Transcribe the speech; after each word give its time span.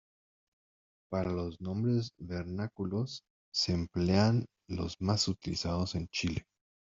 Para 1.11 1.31
los 1.31 1.61
nombres 1.61 2.09
vernáculos, 2.17 3.21
se 3.53 3.73
emplean 3.73 4.47
los 4.67 4.99
más 4.99 5.27
utilizados 5.27 5.93
en 5.93 6.07
Chile. 6.07 6.43